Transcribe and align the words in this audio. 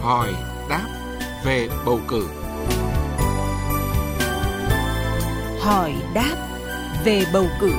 hỏi 0.00 0.34
đáp 0.68 0.86
về 1.44 1.68
bầu 1.86 2.00
cử. 2.08 2.28
Hỏi 5.60 5.94
đáp 6.14 6.48
về 7.04 7.22
bầu 7.32 7.46
cử. 7.60 7.72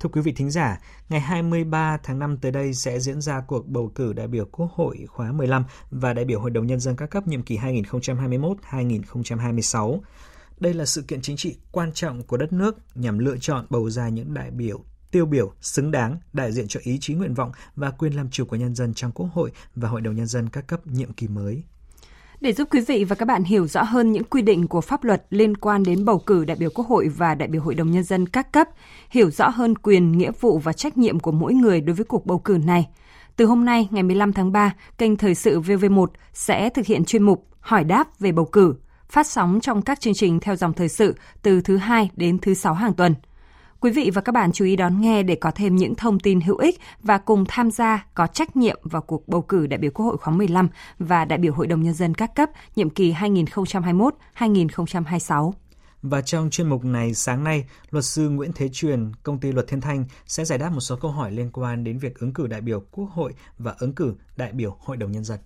Thưa 0.00 0.08
quý 0.12 0.20
vị 0.20 0.32
thính 0.32 0.50
giả, 0.50 0.80
ngày 1.08 1.20
23 1.20 1.98
tháng 2.02 2.18
5 2.18 2.36
tới 2.36 2.52
đây 2.52 2.74
sẽ 2.74 3.00
diễn 3.00 3.20
ra 3.20 3.42
cuộc 3.46 3.68
bầu 3.68 3.92
cử 3.94 4.12
đại 4.12 4.26
biểu 4.26 4.44
Quốc 4.44 4.72
hội 4.72 5.06
khóa 5.08 5.32
15 5.32 5.64
và 5.90 6.12
đại 6.12 6.24
biểu 6.24 6.40
Hội 6.40 6.50
đồng 6.50 6.66
Nhân 6.66 6.80
dân 6.80 6.96
các 6.96 7.10
cấp 7.10 7.26
nhiệm 7.26 7.42
kỳ 7.42 7.58
2021-2026. 7.58 10.00
Đây 10.58 10.74
là 10.74 10.84
sự 10.84 11.02
kiện 11.02 11.22
chính 11.22 11.36
trị 11.36 11.56
quan 11.72 11.92
trọng 11.92 12.22
của 12.22 12.36
đất 12.36 12.52
nước 12.52 12.76
nhằm 12.94 13.18
lựa 13.18 13.36
chọn 13.40 13.66
bầu 13.70 13.90
ra 13.90 14.08
những 14.08 14.34
đại 14.34 14.50
biểu 14.50 14.84
tiêu 15.10 15.26
biểu, 15.26 15.52
xứng 15.60 15.90
đáng, 15.90 16.18
đại 16.32 16.52
diện 16.52 16.68
cho 16.68 16.80
ý 16.82 16.98
chí 17.00 17.14
nguyện 17.14 17.34
vọng 17.34 17.52
và 17.76 17.90
quyền 17.90 18.16
làm 18.16 18.30
chủ 18.30 18.44
của 18.44 18.56
nhân 18.56 18.74
dân 18.74 18.94
trong 18.94 19.12
Quốc 19.12 19.28
hội 19.32 19.52
và 19.74 19.88
Hội 19.88 20.00
đồng 20.00 20.14
Nhân 20.14 20.26
dân 20.26 20.48
các 20.48 20.66
cấp 20.66 20.86
nhiệm 20.86 21.12
kỳ 21.12 21.28
mới. 21.28 21.62
Để 22.40 22.52
giúp 22.52 22.68
quý 22.70 22.80
vị 22.80 23.04
và 23.04 23.16
các 23.16 23.28
bạn 23.28 23.44
hiểu 23.44 23.66
rõ 23.66 23.82
hơn 23.82 24.12
những 24.12 24.24
quy 24.24 24.42
định 24.42 24.68
của 24.68 24.80
pháp 24.80 25.04
luật 25.04 25.26
liên 25.30 25.56
quan 25.56 25.82
đến 25.82 26.04
bầu 26.04 26.18
cử 26.18 26.44
đại 26.44 26.56
biểu 26.60 26.70
Quốc 26.74 26.86
hội 26.88 27.08
và 27.08 27.34
đại 27.34 27.48
biểu 27.48 27.62
Hội 27.62 27.74
đồng 27.74 27.90
Nhân 27.90 28.04
dân 28.04 28.28
các 28.28 28.52
cấp, 28.52 28.68
hiểu 29.10 29.30
rõ 29.30 29.48
hơn 29.48 29.74
quyền, 29.78 30.12
nghĩa 30.12 30.30
vụ 30.40 30.58
và 30.58 30.72
trách 30.72 30.98
nhiệm 30.98 31.20
của 31.20 31.32
mỗi 31.32 31.54
người 31.54 31.80
đối 31.80 31.96
với 31.96 32.04
cuộc 32.04 32.26
bầu 32.26 32.38
cử 32.38 32.58
này. 32.64 32.88
Từ 33.36 33.46
hôm 33.46 33.64
nay, 33.64 33.88
ngày 33.90 34.02
15 34.02 34.32
tháng 34.32 34.52
3, 34.52 34.74
kênh 34.98 35.16
Thời 35.16 35.34
sự 35.34 35.60
VV1 35.60 36.06
sẽ 36.32 36.70
thực 36.70 36.86
hiện 36.86 37.04
chuyên 37.04 37.22
mục 37.22 37.46
Hỏi 37.60 37.84
đáp 37.84 38.18
về 38.18 38.32
bầu 38.32 38.44
cử, 38.44 38.74
phát 39.08 39.26
sóng 39.26 39.60
trong 39.62 39.82
các 39.82 40.00
chương 40.00 40.14
trình 40.14 40.40
theo 40.40 40.56
dòng 40.56 40.72
thời 40.72 40.88
sự 40.88 41.14
từ 41.42 41.60
thứ 41.60 41.76
hai 41.76 42.10
đến 42.16 42.38
thứ 42.38 42.54
sáu 42.54 42.74
hàng 42.74 42.94
tuần– 42.94 43.14
Quý 43.80 43.90
vị 43.90 44.10
và 44.14 44.20
các 44.20 44.32
bạn 44.32 44.52
chú 44.52 44.64
ý 44.64 44.76
đón 44.76 45.00
nghe 45.00 45.22
để 45.22 45.34
có 45.34 45.50
thêm 45.50 45.76
những 45.76 45.94
thông 45.94 46.20
tin 46.20 46.40
hữu 46.40 46.56
ích 46.56 46.80
và 47.02 47.18
cùng 47.18 47.44
tham 47.48 47.70
gia 47.70 48.06
có 48.14 48.26
trách 48.26 48.56
nhiệm 48.56 48.80
vào 48.82 49.02
cuộc 49.02 49.28
bầu 49.28 49.42
cử 49.42 49.66
đại 49.66 49.78
biểu 49.78 49.90
Quốc 49.90 50.06
hội 50.06 50.16
khóa 50.16 50.34
15 50.34 50.68
và 50.98 51.24
đại 51.24 51.38
biểu 51.38 51.52
Hội 51.52 51.66
đồng 51.66 51.82
Nhân 51.82 51.94
dân 51.94 52.14
các 52.14 52.34
cấp 52.34 52.50
nhiệm 52.76 52.90
kỳ 52.90 53.12
2021-2026. 53.12 55.52
Và 56.02 56.20
trong 56.20 56.50
chuyên 56.50 56.68
mục 56.68 56.84
này 56.84 57.14
sáng 57.14 57.44
nay, 57.44 57.64
luật 57.90 58.04
sư 58.04 58.30
Nguyễn 58.30 58.52
Thế 58.54 58.68
Truyền, 58.72 59.12
công 59.22 59.40
ty 59.40 59.52
Luật 59.52 59.66
Thiên 59.68 59.80
Thanh 59.80 60.04
sẽ 60.26 60.44
giải 60.44 60.58
đáp 60.58 60.72
một 60.72 60.80
số 60.80 60.96
câu 60.96 61.10
hỏi 61.10 61.32
liên 61.32 61.50
quan 61.52 61.84
đến 61.84 61.98
việc 61.98 62.18
ứng 62.18 62.32
cử 62.32 62.46
đại 62.46 62.60
biểu 62.60 62.82
Quốc 62.90 63.10
hội 63.10 63.34
và 63.58 63.74
ứng 63.78 63.94
cử 63.94 64.14
đại 64.36 64.52
biểu 64.52 64.76
Hội 64.80 64.96
đồng 64.96 65.12
Nhân 65.12 65.24
dân. 65.24 65.38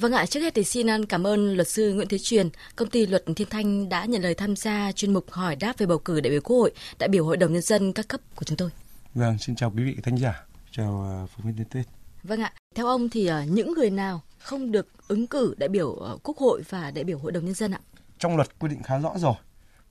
Vâng 0.00 0.12
ạ, 0.12 0.26
trước 0.26 0.40
hết 0.40 0.54
thì 0.54 0.64
xin 0.64 1.04
cảm 1.04 1.26
ơn 1.26 1.56
luật 1.56 1.68
sư 1.68 1.94
Nguyễn 1.94 2.08
Thế 2.08 2.18
Truyền, 2.18 2.48
công 2.76 2.90
ty 2.90 3.06
Luật 3.06 3.24
Thiên 3.36 3.48
Thanh 3.50 3.88
đã 3.88 4.04
nhận 4.04 4.22
lời 4.22 4.34
tham 4.34 4.56
gia 4.56 4.92
chuyên 4.92 5.14
mục 5.14 5.30
hỏi 5.30 5.56
đáp 5.56 5.78
về 5.78 5.86
bầu 5.86 5.98
cử 5.98 6.20
đại 6.20 6.30
biểu 6.30 6.40
Quốc 6.40 6.56
hội, 6.56 6.72
đại 6.98 7.08
biểu 7.08 7.24
Hội 7.24 7.36
đồng 7.36 7.52
nhân 7.52 7.62
dân 7.62 7.92
các 7.92 8.08
cấp 8.08 8.20
của 8.36 8.44
chúng 8.44 8.56
tôi. 8.56 8.70
Vâng, 9.14 9.38
xin 9.38 9.56
chào 9.56 9.70
quý 9.76 9.84
vị 9.84 9.96
thính 10.02 10.18
giả, 10.18 10.44
chào 10.70 11.04
à, 11.10 11.26
phóng 11.26 11.52
viên 11.52 11.64
Tết. 11.64 11.86
Vâng 12.22 12.40
ạ, 12.40 12.52
theo 12.74 12.86
ông 12.86 13.08
thì 13.08 13.26
à, 13.26 13.44
những 13.44 13.72
người 13.72 13.90
nào 13.90 14.22
không 14.38 14.72
được 14.72 14.88
ứng 15.08 15.26
cử 15.26 15.54
đại 15.58 15.68
biểu 15.68 15.96
à, 16.06 16.12
Quốc 16.22 16.36
hội 16.36 16.62
và 16.68 16.90
đại 16.90 17.04
biểu 17.04 17.18
Hội 17.18 17.32
đồng 17.32 17.44
nhân 17.44 17.54
dân 17.54 17.72
ạ? 17.72 17.80
Trong 18.18 18.36
luật 18.36 18.58
quy 18.58 18.68
định 18.68 18.82
khá 18.82 18.98
rõ 18.98 19.12
rồi. 19.16 19.34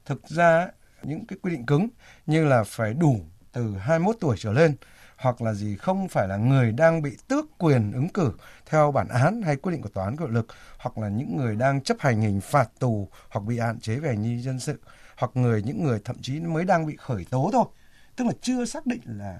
Thực 0.06 0.28
ra 0.28 0.68
những 1.04 1.26
cái 1.26 1.38
quy 1.42 1.52
định 1.52 1.66
cứng 1.66 1.88
như 2.26 2.46
là 2.46 2.64
phải 2.64 2.94
đủ 2.94 3.20
từ 3.52 3.76
21 3.80 4.16
tuổi 4.20 4.36
trở 4.40 4.54
lên 4.54 4.76
hoặc 5.18 5.42
là 5.42 5.54
gì 5.54 5.76
không 5.76 6.08
phải 6.08 6.28
là 6.28 6.38
người 6.38 6.72
đang 6.72 7.02
bị 7.02 7.18
tước 7.28 7.58
quyền 7.58 7.92
ứng 7.92 8.10
cử 8.10 8.34
theo 8.66 8.92
bản 8.92 9.08
án 9.08 9.42
hay 9.42 9.56
quyết 9.56 9.72
định 9.72 9.82
của 9.82 9.90
tòa 9.90 10.06
án 10.06 10.16
có 10.16 10.26
hiệu 10.26 10.34
lực, 10.34 10.48
hoặc 10.78 10.98
là 10.98 11.10
những 11.10 11.38
người 11.38 11.56
đang 11.56 11.82
chấp 11.82 11.98
hành 12.00 12.22
hình 12.22 12.42
phạt 12.42 12.70
tù 12.80 13.10
hoặc 13.30 13.40
bị 13.40 13.60
hạn 13.60 13.80
chế 13.80 13.96
về 13.96 14.10
hành 14.10 14.24
vi 14.24 14.42
dân 14.42 14.60
sự, 14.60 14.80
hoặc 15.18 15.32
người, 15.34 15.64
những 15.64 15.84
người 15.84 16.00
thậm 16.06 16.16
chí 16.22 16.40
mới 16.40 16.66
đang 16.66 16.86
bị 16.86 16.96
khởi 16.96 17.26
tố 17.30 17.50
thôi. 17.54 17.66
Tức 18.16 18.26
là 18.26 18.32
chưa 18.42 18.66
xác 18.66 18.86
định 18.86 19.02
là 19.06 19.40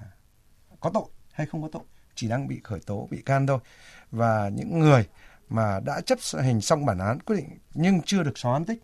có 0.80 0.90
tội 0.94 1.04
hay 1.32 1.46
không 1.46 1.62
có 1.62 1.68
tội, 1.72 1.82
chỉ 2.14 2.28
đang 2.28 2.48
bị 2.48 2.60
khởi 2.64 2.80
tố 2.86 3.08
bị 3.10 3.22
can 3.22 3.46
thôi. 3.46 3.58
Và 4.10 4.48
những 4.48 4.78
người 4.78 5.06
mà 5.48 5.80
đã 5.80 6.00
chấp 6.00 6.18
hành 6.42 6.60
xong 6.60 6.86
bản 6.86 6.98
án, 6.98 7.20
quyết 7.20 7.36
định 7.36 7.58
nhưng 7.74 8.02
chưa 8.02 8.22
được 8.22 8.38
xóa 8.38 8.52
án 8.52 8.64
tích, 8.64 8.82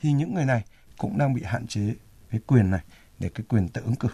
thì 0.00 0.12
những 0.12 0.34
người 0.34 0.44
này 0.44 0.64
cũng 0.98 1.18
đang 1.18 1.34
bị 1.34 1.42
hạn 1.42 1.66
chế 1.66 1.94
cái 2.30 2.40
quyền 2.46 2.70
này 2.70 2.80
để 3.18 3.30
cái 3.34 3.44
quyền 3.48 3.68
tự 3.68 3.82
ứng 3.82 3.96
cử. 3.96 4.08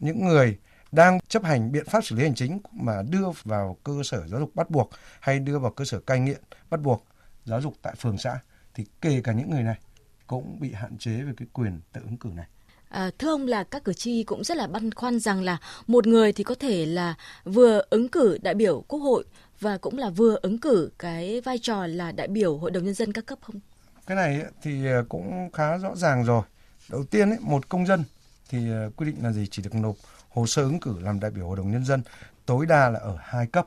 Những 0.00 0.24
người 0.24 0.58
đang 0.92 1.18
chấp 1.28 1.44
hành 1.44 1.72
biện 1.72 1.84
pháp 1.84 2.04
xử 2.04 2.16
lý 2.16 2.22
hành 2.22 2.34
chính 2.34 2.58
mà 2.72 3.02
đưa 3.10 3.26
vào 3.44 3.76
cơ 3.84 3.92
sở 4.04 4.28
giáo 4.28 4.40
dục 4.40 4.50
bắt 4.54 4.70
buộc 4.70 4.90
hay 5.20 5.38
đưa 5.38 5.58
vào 5.58 5.70
cơ 5.70 5.84
sở 5.84 6.00
cai 6.00 6.20
nghiện 6.20 6.40
bắt 6.70 6.80
buộc 6.80 7.04
giáo 7.44 7.60
dục 7.60 7.74
tại 7.82 7.94
phường 7.94 8.18
xã 8.18 8.38
thì 8.74 8.84
kể 9.00 9.20
cả 9.24 9.32
những 9.32 9.50
người 9.50 9.62
này 9.62 9.78
cũng 10.26 10.60
bị 10.60 10.72
hạn 10.72 10.98
chế 10.98 11.22
về 11.22 11.32
cái 11.36 11.48
quyền 11.52 11.80
tự 11.92 12.00
ứng 12.04 12.16
cử 12.16 12.30
này. 12.34 12.46
À, 12.88 13.10
thưa 13.18 13.30
ông 13.30 13.46
là 13.46 13.64
các 13.64 13.84
cử 13.84 13.92
tri 13.92 14.22
cũng 14.22 14.44
rất 14.44 14.56
là 14.56 14.66
băn 14.66 14.94
khoăn 14.94 15.20
rằng 15.20 15.42
là 15.42 15.58
một 15.86 16.06
người 16.06 16.32
thì 16.32 16.44
có 16.44 16.54
thể 16.54 16.86
là 16.86 17.14
vừa 17.44 17.82
ứng 17.90 18.08
cử 18.08 18.38
đại 18.42 18.54
biểu 18.54 18.84
quốc 18.88 18.98
hội 18.98 19.24
và 19.60 19.78
cũng 19.78 19.98
là 19.98 20.10
vừa 20.10 20.38
ứng 20.42 20.58
cử 20.58 20.90
cái 20.98 21.40
vai 21.40 21.58
trò 21.58 21.86
là 21.86 22.12
đại 22.12 22.28
biểu 22.28 22.58
hội 22.58 22.70
đồng 22.70 22.84
nhân 22.84 22.94
dân 22.94 23.12
các 23.12 23.26
cấp 23.26 23.38
không? 23.42 23.60
Cái 24.06 24.16
này 24.16 24.42
thì 24.62 24.86
ờ, 24.86 25.04
cũng 25.08 25.50
khá 25.52 25.78
rõ 25.78 25.96
ràng 25.96 26.24
rồi. 26.24 26.42
Đầu 26.90 27.04
tiên 27.04 27.30
ấy, 27.30 27.38
một 27.40 27.68
công 27.68 27.86
dân 27.86 28.04
thì 28.52 28.58
quyết 28.58 28.90
quy 28.96 29.06
định 29.06 29.24
là 29.24 29.32
gì 29.32 29.46
chỉ 29.50 29.62
được 29.62 29.74
nộp 29.74 29.96
hồ 30.28 30.46
sơ 30.46 30.62
ứng 30.62 30.80
cử 30.80 30.98
làm 31.00 31.20
đại 31.20 31.30
biểu 31.30 31.46
hội 31.46 31.56
đồng 31.56 31.70
nhân 31.70 31.84
dân 31.84 32.02
tối 32.46 32.66
đa 32.66 32.88
là 32.88 32.98
ở 32.98 33.18
hai 33.20 33.46
cấp. 33.46 33.66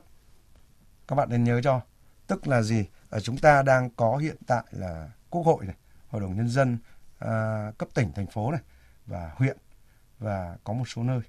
Các 1.08 1.16
bạn 1.16 1.28
nên 1.30 1.44
nhớ 1.44 1.60
cho, 1.62 1.80
tức 2.26 2.46
là 2.46 2.62
gì? 2.62 2.84
Ở 3.10 3.20
chúng 3.20 3.38
ta 3.38 3.62
đang 3.62 3.90
có 3.90 4.16
hiện 4.16 4.36
tại 4.46 4.64
là 4.70 5.10
quốc 5.30 5.42
hội 5.42 5.66
này, 5.66 5.76
hội 6.08 6.20
đồng 6.20 6.36
nhân 6.36 6.48
dân 6.48 6.78
à, 7.18 7.72
cấp 7.78 7.88
tỉnh 7.94 8.12
thành 8.12 8.26
phố 8.26 8.50
này 8.50 8.60
và 9.06 9.32
huyện 9.34 9.56
và 10.18 10.56
có 10.64 10.72
một 10.72 10.88
số 10.88 11.02
nơi 11.02 11.20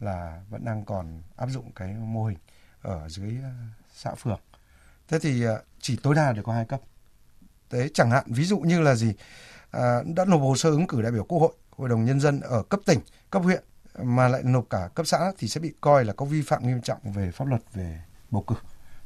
là 0.00 0.42
vẫn 0.50 0.64
đang 0.64 0.84
còn 0.84 1.22
áp 1.36 1.46
dụng 1.46 1.72
cái 1.72 1.94
mô 1.94 2.26
hình 2.26 2.38
ở 2.82 3.08
dưới 3.08 3.36
ờ, 3.42 3.50
xã 3.94 4.14
phường. 4.14 4.40
Thế 5.08 5.18
thì 5.18 5.44
chỉ 5.80 5.98
tối 6.02 6.14
đa 6.14 6.32
được 6.32 6.42
có 6.44 6.52
hai 6.52 6.64
cấp. 6.64 6.80
Thế 7.70 7.88
chẳng 7.94 8.10
hạn 8.10 8.24
ví 8.26 8.44
dụ 8.44 8.58
như 8.58 8.80
là 8.80 8.94
gì? 8.94 9.14
À, 9.70 10.02
đã 10.16 10.24
nộp 10.24 10.40
hồ 10.40 10.56
sơ 10.56 10.70
ứng 10.70 10.86
cử 10.86 11.02
đại 11.02 11.12
biểu 11.12 11.24
quốc 11.24 11.38
hội, 11.38 11.52
hội 11.76 11.88
đồng 11.88 12.04
nhân 12.04 12.20
dân 12.20 12.40
ở 12.40 12.62
cấp 12.62 12.80
tỉnh, 12.86 13.00
cấp 13.30 13.42
huyện 13.42 13.64
mà 14.02 14.28
lại 14.28 14.42
nộp 14.44 14.66
cả 14.70 14.88
cấp 14.94 15.06
xã 15.06 15.32
thì 15.38 15.48
sẽ 15.48 15.60
bị 15.60 15.72
coi 15.80 16.04
là 16.04 16.12
có 16.12 16.24
vi 16.24 16.42
phạm 16.42 16.66
nghiêm 16.66 16.80
trọng 16.80 17.12
về 17.12 17.30
pháp 17.30 17.48
luật 17.48 17.62
về 17.72 18.00
bầu 18.30 18.42
cử. 18.46 18.54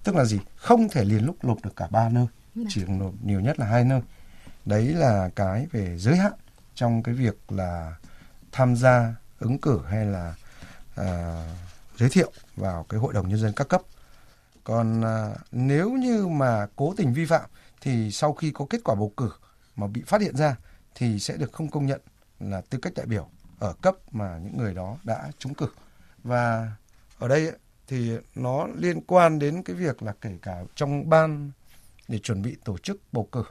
Tức 0.05 0.15
là 0.15 0.25
gì? 0.25 0.41
Không 0.57 0.89
thể 0.89 1.05
liền 1.05 1.25
lúc 1.25 1.45
nộp 1.45 1.65
được 1.65 1.77
cả 1.77 1.89
ba 1.91 2.09
nơi, 2.09 2.27
chỉ 2.69 2.85
nộp 2.85 3.15
nhiều 3.23 3.41
nhất 3.41 3.59
là 3.59 3.67
hai 3.67 3.85
nơi. 3.85 4.01
Đấy 4.65 4.87
là 4.87 5.31
cái 5.37 5.67
về 5.73 5.99
giới 5.99 6.17
hạn 6.17 6.33
trong 6.75 7.03
cái 7.03 7.15
việc 7.15 7.53
là 7.53 7.97
tham 8.53 8.77
gia 8.77 9.15
ứng 9.39 9.59
cử 9.59 9.81
hay 9.89 10.07
là 10.07 10.35
à, 10.97 11.43
giới 11.97 12.09
thiệu 12.09 12.33
vào 12.57 12.87
cái 12.89 13.01
hội 13.01 13.13
đồng 13.13 13.29
nhân 13.29 13.39
dân 13.39 13.53
các 13.57 13.69
cấp. 13.69 13.83
Còn 14.65 15.05
à, 15.05 15.35
nếu 15.53 15.91
như 15.91 16.27
mà 16.27 16.67
cố 16.77 16.95
tình 16.97 17.15
vi 17.15 17.27
phạm 17.27 17.51
thì 17.81 18.11
sau 18.11 18.33
khi 18.33 18.51
có 18.51 18.67
kết 18.71 18.79
quả 18.85 18.95
bầu 18.95 19.13
cử 19.17 19.31
mà 19.77 19.87
bị 19.87 20.03
phát 20.07 20.21
hiện 20.21 20.37
ra 20.37 20.57
thì 20.95 21.19
sẽ 21.19 21.37
được 21.37 21.53
không 21.53 21.71
công 21.71 21.87
nhận 21.87 22.01
là 22.41 22.61
tư 22.61 22.79
cách 22.83 22.93
đại 22.97 23.07
biểu 23.07 23.29
ở 23.59 23.75
cấp 23.83 23.95
mà 24.11 24.39
những 24.39 24.57
người 24.57 24.75
đó 24.75 24.97
đã 25.05 25.31
trúng 25.39 25.55
cử 25.55 25.69
và 26.23 26.73
ở 27.19 27.29
đây 27.29 27.53
thì 27.87 28.17
nó 28.35 28.67
liên 28.77 29.01
quan 29.01 29.39
đến 29.39 29.63
cái 29.63 29.77
việc 29.77 30.03
là 30.03 30.13
kể 30.21 30.39
cả 30.43 30.65
trong 30.75 31.09
ban 31.09 31.51
để 32.09 32.19
chuẩn 32.19 32.43
bị 32.43 32.57
tổ 32.65 32.79
chức 32.79 33.01
bầu 33.13 33.29
cử 33.33 33.45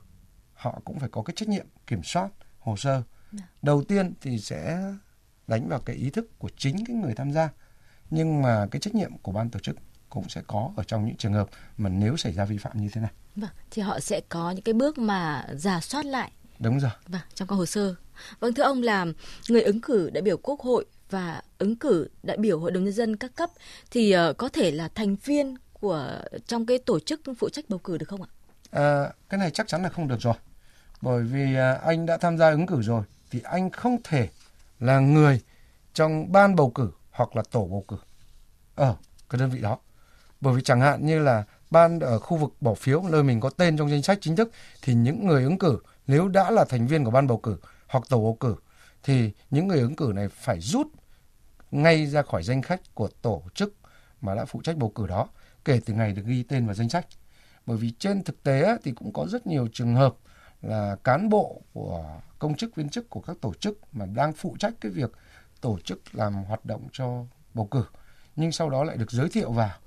họ 0.54 0.80
cũng 0.86 1.00
phải 1.00 1.10
có 1.10 1.22
cái 1.22 1.34
trách 1.38 1.50
nhiệm 1.50 1.66
kiểm 1.88 2.04
soát 2.04 2.30
hồ 2.60 2.78
sơ 2.78 3.04
dạ. 3.32 3.44
đầu 3.62 3.84
tiên 3.84 4.14
thì 4.22 4.40
sẽ 4.40 4.94
đánh 5.48 5.68
vào 5.70 5.80
cái 5.80 5.96
ý 5.96 6.10
thức 6.10 6.40
của 6.40 6.50
chính 6.58 6.86
cái 6.86 6.96
người 6.96 7.14
tham 7.16 7.32
gia 7.32 7.50
nhưng 8.10 8.42
mà 8.42 8.68
cái 8.72 8.80
trách 8.80 8.96
nhiệm 8.96 9.18
của 9.18 9.32
ban 9.32 9.50
tổ 9.50 9.60
chức 9.60 9.76
cũng 10.10 10.30
sẽ 10.30 10.42
có 10.48 10.72
ở 10.78 10.84
trong 10.84 11.06
những 11.06 11.16
trường 11.16 11.34
hợp 11.34 11.48
mà 11.78 11.90
nếu 11.90 12.18
xảy 12.18 12.34
ra 12.34 12.46
vi 12.46 12.58
phạm 12.58 12.82
như 12.82 12.90
thế 12.94 13.02
này. 13.02 13.12
Vâng, 13.36 13.50
thì 13.72 13.82
họ 13.82 14.00
sẽ 14.00 14.22
có 14.30 14.52
những 14.52 14.64
cái 14.64 14.74
bước 14.74 14.98
mà 14.98 15.48
giả 15.54 15.82
soát 15.82 16.06
lại. 16.06 16.32
Đúng 16.60 16.80
rồi. 16.80 16.92
Vâng, 17.08 17.22
trong 17.34 17.48
các 17.48 17.56
hồ 17.56 17.66
sơ 17.66 17.96
Vâng 18.40 18.54
thưa 18.54 18.64
ông 18.64 18.82
là 18.82 19.06
người 19.50 19.62
ứng 19.62 19.82
cử 19.82 20.10
đại 20.10 20.22
biểu 20.22 20.38
Quốc 20.38 20.60
hội 20.60 20.86
và 21.10 21.42
ứng 21.58 21.76
cử 21.76 22.10
đại 22.24 22.38
biểu 22.38 22.60
Hội 22.60 22.72
đồng 22.72 22.84
nhân 22.84 22.94
dân 22.94 23.16
các 23.16 23.36
cấp 23.36 23.50
thì 23.92 24.12
ờ, 24.12 24.34
có 24.34 24.50
thể 24.50 24.72
là 24.72 24.90
thành 24.96 25.16
viên 25.16 25.56
của 25.74 26.20
trong 26.48 26.66
cái 26.66 26.78
tổ 26.78 27.00
chức 27.00 27.22
phụ 27.40 27.50
trách 27.50 27.66
bầu 27.70 27.80
cử 27.80 27.98
được 27.98 28.10
không 28.10 28.22
ạ? 28.22 28.30
À, 28.72 29.10
cái 29.30 29.38
này 29.38 29.52
chắc 29.52 29.68
chắn 29.68 29.84
là 29.84 29.90
không 29.90 30.08
được 30.08 30.20
rồi. 30.20 30.36
Bởi 31.02 31.24
vì 31.24 31.56
à, 31.56 31.74
anh 31.74 32.06
đã 32.06 32.18
tham 32.18 32.38
gia 32.38 32.52
ứng 32.52 32.68
cử 32.68 32.82
rồi 32.82 33.04
thì 33.32 33.42
anh 33.44 33.70
không 33.70 33.98
thể 34.04 34.30
là 34.80 35.00
người 35.00 35.42
trong 35.94 36.32
ban 36.32 36.56
bầu 36.56 36.70
cử 36.70 36.92
hoặc 37.12 37.36
là 37.36 37.44
tổ 37.52 37.68
bầu 37.68 37.86
cử 37.88 37.98
ở 38.76 38.96
cái 39.30 39.40
đơn 39.40 39.50
vị 39.50 39.62
đó. 39.62 39.78
Bởi 40.42 40.54
vì 40.56 40.62
chẳng 40.62 40.82
hạn 40.82 41.06
như 41.06 41.20
là 41.20 41.44
ban 41.70 42.00
ở 42.00 42.20
khu 42.20 42.38
vực 42.38 42.54
bỏ 42.62 42.74
phiếu 42.74 43.04
nơi 43.10 43.24
mình 43.24 43.40
có 43.40 43.50
tên 43.50 43.78
trong 43.78 43.92
danh 43.92 44.04
sách 44.04 44.18
chính 44.22 44.36
thức 44.36 44.52
thì 44.82 44.94
những 44.94 45.28
người 45.28 45.44
ứng 45.44 45.58
cử 45.58 45.80
nếu 46.08 46.28
đã 46.28 46.52
là 46.52 46.66
thành 46.66 46.88
viên 46.88 47.06
của 47.06 47.12
ban 47.12 47.28
bầu 47.28 47.38
cử 47.38 47.58
hoặc 47.88 48.04
tổ 48.10 48.18
bầu 48.18 48.38
cử, 48.40 48.56
thì 49.04 49.32
những 49.50 49.68
người 49.68 49.80
ứng 49.80 49.96
cử 49.96 50.12
này 50.16 50.30
phải 50.30 50.60
rút 50.60 50.88
ngay 51.72 52.08
ra 52.08 52.22
khỏi 52.22 52.44
danh 52.44 52.62
sách 52.64 52.82
của 52.94 53.10
tổ 53.22 53.44
chức 53.56 53.74
mà 54.22 54.36
đã 54.36 54.46
phụ 54.46 54.62
trách 54.62 54.78
bầu 54.78 54.90
cử 54.90 55.08
đó, 55.08 55.28
kể 55.66 55.82
từ 55.86 55.94
ngày 55.94 56.14
được 56.14 56.26
ghi 56.26 56.44
tên 56.44 56.66
vào 56.66 56.76
danh 56.76 56.90
sách. 56.90 57.08
Bởi 57.66 57.78
vì 57.78 57.92
trên 58.00 58.24
thực 58.24 58.44
tế 58.44 58.78
thì 58.84 58.92
cũng 58.92 59.14
có 59.14 59.28
rất 59.30 59.48
nhiều 59.48 59.68
trường 59.74 59.96
hợp 59.96 60.16
là 60.62 60.96
cán 61.04 61.30
bộ 61.30 61.62
của 61.74 62.22
công 62.40 62.56
chức, 62.56 62.76
viên 62.76 62.90
chức 62.90 63.10
của 63.10 63.22
các 63.22 63.38
tổ 63.42 63.54
chức 63.54 63.80
mà 63.92 64.06
đang 64.06 64.34
phụ 64.34 64.56
trách 64.60 64.74
cái 64.82 64.92
việc 64.92 65.12
tổ 65.62 65.80
chức 65.80 66.16
làm 66.16 66.34
hoạt 66.34 66.66
động 66.66 66.88
cho 66.92 67.26
bầu 67.54 67.66
cử, 67.66 67.86
nhưng 68.36 68.52
sau 68.52 68.70
đó 68.70 68.84
lại 68.84 68.98
được 68.98 69.12
giới 69.12 69.30
thiệu 69.30 69.52
vào, 69.52 69.78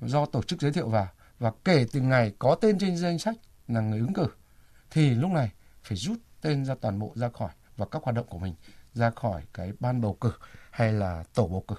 do 0.00 0.26
tổ 0.26 0.42
chức 0.42 0.60
giới 0.60 0.72
thiệu 0.72 0.88
vào, 0.88 1.08
và 1.38 1.52
kể 1.64 1.86
từ 1.92 2.00
ngày 2.00 2.32
có 2.38 2.54
tên 2.54 2.78
trên 2.78 2.96
danh 2.96 3.18
sách 3.18 3.36
là 3.68 3.80
người 3.80 3.98
ứng 3.98 4.14
cử, 4.14 4.26
thì 4.90 5.10
lúc 5.10 5.30
này 5.30 5.50
phải 5.82 5.98
rút 5.98 6.18
tên 6.40 6.64
ra 6.64 6.74
toàn 6.80 6.98
bộ 6.98 7.12
ra 7.14 7.28
khỏi 7.28 7.50
và 7.76 7.86
các 7.86 8.02
hoạt 8.02 8.16
động 8.16 8.26
của 8.26 8.38
mình 8.38 8.54
ra 8.94 9.10
khỏi 9.10 9.42
cái 9.54 9.72
ban 9.80 10.00
bầu 10.00 10.16
cử 10.20 10.32
hay 10.70 10.92
là 10.92 11.24
tổ 11.34 11.46
bầu 11.46 11.64
cử 11.68 11.74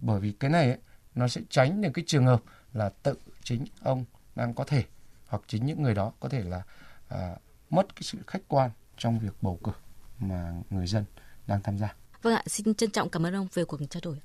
bởi 0.00 0.20
vì 0.20 0.32
cái 0.32 0.50
này 0.50 0.68
ấy, 0.68 0.78
nó 1.14 1.28
sẽ 1.28 1.40
tránh 1.50 1.80
được 1.80 1.90
cái 1.94 2.04
trường 2.06 2.26
hợp 2.26 2.42
là 2.72 2.88
tự 2.88 3.14
chính 3.42 3.64
ông 3.82 4.04
đang 4.34 4.54
có 4.54 4.64
thể 4.64 4.84
hoặc 5.26 5.42
chính 5.46 5.66
những 5.66 5.82
người 5.82 5.94
đó 5.94 6.12
có 6.20 6.28
thể 6.28 6.40
là 6.40 6.62
à, 7.08 7.36
mất 7.70 7.96
cái 7.96 8.02
sự 8.02 8.18
khách 8.26 8.42
quan 8.48 8.70
trong 8.98 9.18
việc 9.18 9.32
bầu 9.42 9.58
cử 9.64 9.72
mà 10.18 10.54
người 10.70 10.86
dân 10.86 11.04
đang 11.46 11.62
tham 11.62 11.78
gia. 11.78 11.94
Vâng 12.22 12.34
ạ, 12.34 12.42
xin 12.46 12.74
trân 12.74 12.90
trọng 12.90 13.10
cảm 13.10 13.26
ơn 13.26 13.34
ông 13.34 13.48
về 13.54 13.64
cuộc 13.64 13.80
trao 13.90 14.00
đổi. 14.04 14.20